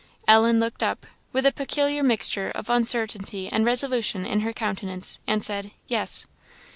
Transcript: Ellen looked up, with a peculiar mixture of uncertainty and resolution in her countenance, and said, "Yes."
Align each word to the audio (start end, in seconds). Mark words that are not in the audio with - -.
Ellen 0.27 0.59
looked 0.59 0.81
up, 0.81 1.05
with 1.31 1.45
a 1.45 1.51
peculiar 1.51 2.01
mixture 2.01 2.49
of 2.49 2.71
uncertainty 2.71 3.47
and 3.47 3.63
resolution 3.63 4.25
in 4.25 4.39
her 4.39 4.51
countenance, 4.51 5.19
and 5.27 5.43
said, 5.43 5.69
"Yes." 5.87 6.25